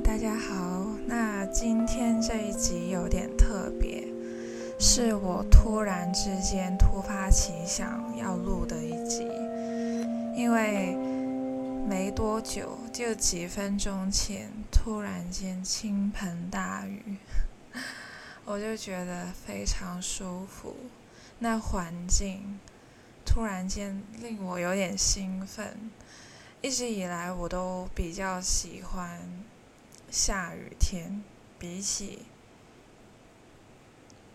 [0.00, 0.86] 大家好。
[1.06, 4.06] 那今天这一集有点特别，
[4.78, 9.26] 是我突然之间突发奇想要录的一集，
[10.36, 10.94] 因为
[11.88, 17.16] 没多久，就几分钟前，突然间倾盆大雨，
[18.46, 20.76] 我就觉得非常舒服，
[21.40, 22.60] 那环境
[23.26, 25.90] 突然间令我有点兴奋。
[26.60, 29.20] 一直以来，我都比较喜欢
[30.10, 31.22] 下雨天，
[31.58, 32.26] 比起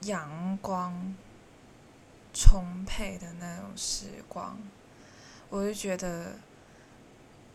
[0.01, 1.15] 阳光
[2.33, 4.57] 充沛的那种时光，
[5.49, 6.37] 我就觉得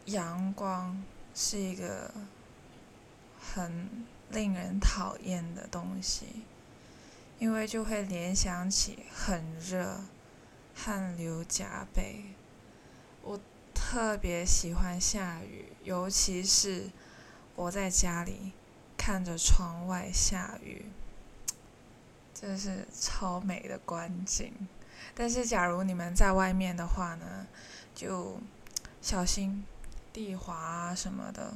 [0.07, 1.03] 阳光
[1.35, 2.13] 是一个
[3.41, 6.45] 很令人讨厌的东西，
[7.39, 10.01] 因为就会联想起很热，
[10.75, 12.35] 汗流浃背。
[13.23, 13.41] 我。
[13.91, 16.91] 特别喜欢下雨，尤其是
[17.59, 18.53] 我在家里
[18.97, 20.85] 看着窗外下雨，
[22.33, 24.53] 真是超美的观景。
[25.13, 27.49] 但是，假如你们在外面的话呢，
[27.97, 28.39] 就
[29.03, 29.65] 小心
[30.13, 31.55] 地滑啊什么的。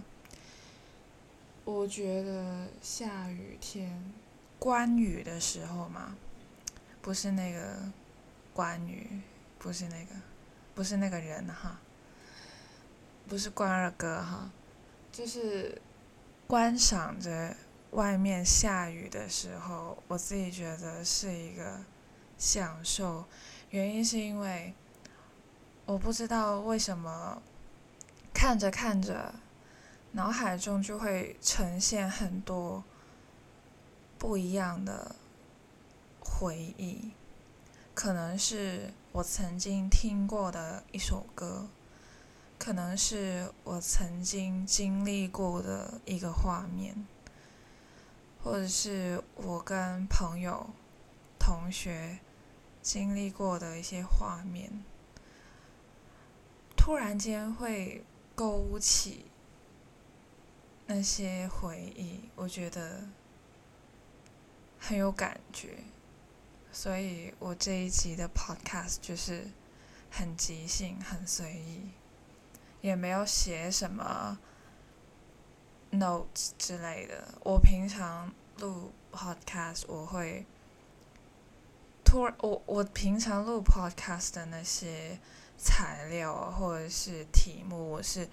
[1.65, 4.13] 我觉得下雨天
[4.59, 6.17] 观雨的时候嘛，
[7.01, 7.77] 不是那个
[8.53, 9.21] 关羽，
[9.57, 10.17] 不是那个，
[10.75, 11.79] 不是那个人哈。
[13.29, 14.51] 不是关二哥哈，
[15.13, 15.81] 就是
[16.53, 17.57] 观赏着
[17.93, 21.81] 外面下雨的时候，我自己觉得是一个
[22.37, 23.25] 享受。
[23.71, 24.75] 原因是因为
[25.87, 27.41] 我不知道为什么
[28.35, 29.35] 看着看着，
[30.11, 32.85] 脑海中就会呈现很多
[34.19, 35.17] 不一样的
[36.21, 37.13] 回忆，
[37.95, 41.67] 可能是我曾经听过的一首歌。
[42.63, 46.95] 可能是我曾经经历过的一个画面，
[48.41, 50.71] 或者是我跟朋友、
[51.41, 52.21] 同学
[52.81, 54.85] 经历过的一些画面，
[56.77, 58.05] 突然间会
[58.37, 59.25] 勾起
[60.87, 63.09] 那些回忆，我觉得
[64.79, 65.83] 很有感觉，
[66.71, 69.49] 所以我这一集的 podcast 就是
[70.13, 71.91] 很即兴、很随意。
[72.83, 74.39] 也没有写什么
[75.93, 77.35] notes 之类的。
[77.43, 80.45] 我平常录 podcast，我会
[82.05, 85.19] 突然我我平常录 podcast 的那些
[85.57, 88.29] 材料或者是题目，我是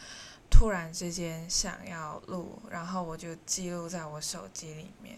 [0.50, 5.18] 突然之间想要录，然后我就记录在我手机里面。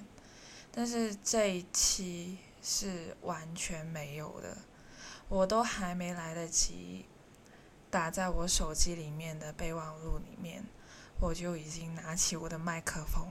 [0.74, 4.58] 但是这一期是完全没有的，
[5.28, 7.06] 我都还没来得及。
[7.92, 10.64] 打在我手机里面的备忘录里面，
[11.20, 13.28] 我就已经拿起我的麦克风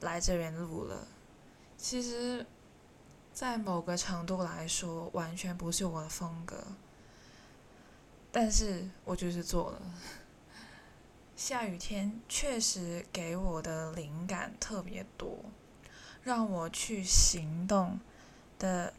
[0.00, 1.06] 来这边录了。
[1.76, 2.46] 其实，
[3.34, 6.64] 在某个程度来说，完全不是我的风格，
[8.32, 9.80] 但是我就是做了。
[11.36, 15.38] 下雨天确实给我的灵感特别多，
[16.22, 18.00] 让我去行动
[18.58, 18.92] 的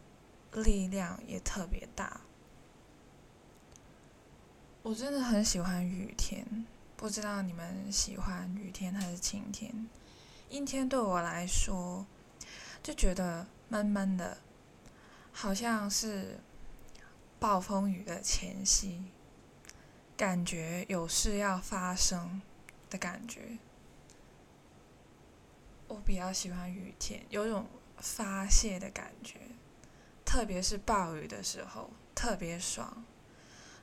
[0.53, 2.21] 力量也特别大。
[4.91, 6.65] 我真的很喜欢雨天，
[6.97, 9.87] 不知道你们喜欢雨天还是晴天？
[10.49, 12.05] 阴天对我来说
[12.83, 14.39] 就觉得闷闷的，
[15.31, 16.41] 好像是
[17.39, 19.05] 暴风雨的前夕，
[20.17, 22.41] 感觉有事要发生
[22.89, 23.59] 的感觉。
[25.87, 27.65] 我比较喜欢雨天，有种
[27.95, 29.39] 发泄的感觉，
[30.25, 33.05] 特别是暴雨的时候，特别爽。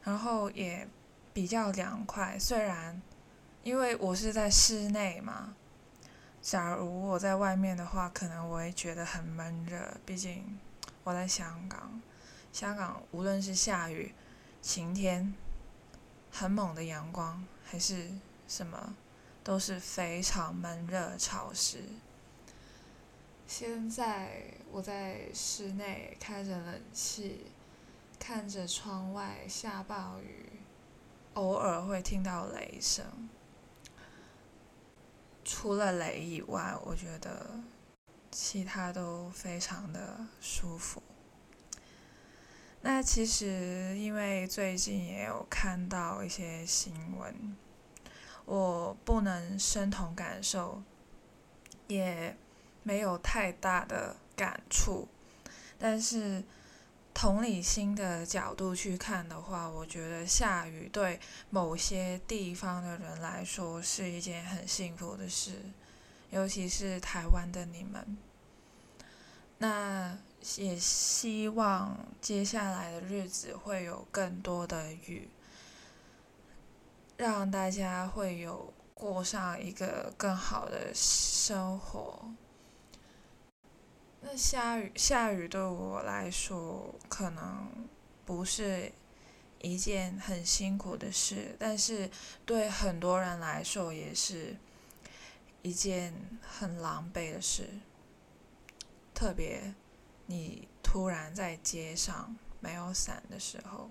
[0.04, 0.88] 然后也
[1.38, 3.00] 比较凉快，虽然
[3.62, 5.54] 因为我是在室内嘛，
[6.42, 9.96] 假如我在外面的话，可能我会觉得很闷热。
[10.04, 10.58] 毕竟
[11.04, 12.02] 我在香港，
[12.52, 14.12] 香港无论是下雨、
[14.60, 15.32] 晴天、
[16.32, 18.10] 很猛的阳光，还是
[18.48, 18.96] 什么，
[19.44, 21.84] 都是非常闷热潮湿。
[23.46, 24.42] 现在
[24.72, 27.46] 我在室内开着冷气。
[28.20, 30.57] 看着窗外下暴雨，
[31.38, 33.04] 偶尔会听到雷声。
[35.44, 37.60] 除了雷以外，我觉得
[38.32, 41.00] 其他都非常的舒服。
[42.80, 47.56] 那其实因为最近也有看到一些新闻，
[48.44, 50.82] 我不能身同感受，
[51.86, 52.36] 也
[52.82, 55.06] 没有太大的感触，
[55.78, 56.42] 但是。
[57.20, 61.18] 同理心的角度去看的话，我觉得下雨对
[61.50, 65.60] 某些地方的人来说是一件很幸福的事，
[66.30, 68.16] 尤其是台湾的你们。
[69.58, 70.16] 那
[70.58, 75.28] 也希望接下来的日子会有更多的雨，
[77.16, 82.30] 让大家会有过上一个更好的生活。
[84.20, 87.70] 那下雨，下雨对我来说可能
[88.24, 88.92] 不是
[89.60, 92.10] 一件很辛苦的事，但是
[92.44, 94.56] 对很多人来说也是
[95.62, 96.12] 一件
[96.42, 97.68] 很狼狈的事。
[99.14, 99.74] 特别，
[100.26, 103.90] 你突然在街上没有伞的时候，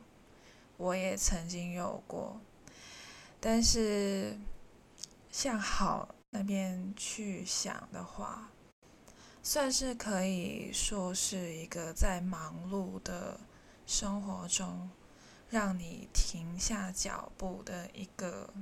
[0.77, 2.39] 我也曾经有过。
[3.39, 4.37] 但是，
[5.29, 8.49] 向好那边去想的话，
[9.49, 13.39] 算是可以说是一个在忙碌的
[13.85, 14.89] 生活中，
[15.49, 18.53] 让你停下脚步的一个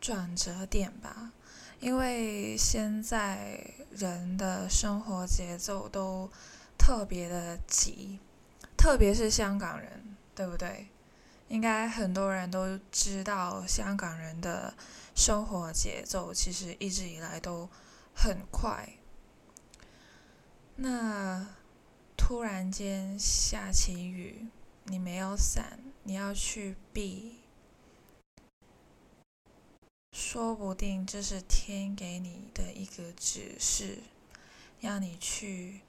[0.00, 1.30] 转折点吧。
[1.78, 6.28] 因为现在人的生活节奏都
[6.76, 8.18] 特别的急，
[8.76, 10.88] 特别是香港人，对不对？
[11.46, 14.74] 应该很多人都知道，香港人的
[15.14, 17.68] 生活节奏其实一直以来都
[18.12, 18.94] 很快。
[20.76, 21.54] 那
[22.16, 24.46] 突然间下起雨，
[24.84, 27.38] 你没有伞，你要去避。
[30.12, 33.98] 说不定这是天给你的一个指示，
[34.80, 35.80] 要你去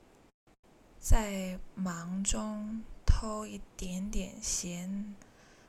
[1.00, 5.16] 在忙中偷一点点闲，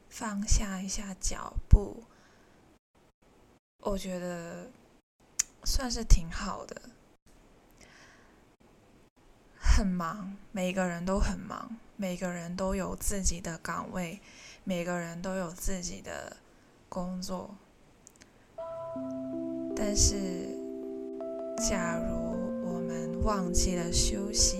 [0.08, 2.04] 放下一下脚步。
[3.82, 4.70] 我觉得
[5.64, 6.93] 算是挺好的。
[9.76, 14.20] 很忙，每个人都很忙，每个人都有自己的岗位，
[14.62, 16.36] 每个人都有自己的
[16.88, 17.56] 工作。
[19.74, 20.46] 但是，
[21.68, 22.14] 假如
[22.64, 24.58] 我们忘记了休息，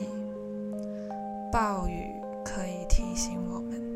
[1.52, 2.11] 暴雨
[2.44, 3.94] 可以提醒我们